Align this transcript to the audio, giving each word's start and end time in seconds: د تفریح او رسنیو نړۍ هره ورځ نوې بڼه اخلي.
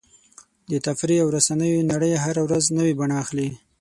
د 0.71 0.73
تفریح 0.87 1.19
او 1.23 1.27
رسنیو 1.37 1.87
نړۍ 1.91 2.13
هره 2.23 2.41
ورځ 2.47 2.63
نوې 2.77 2.93
بڼه 2.99 3.15
اخلي. 3.23 3.49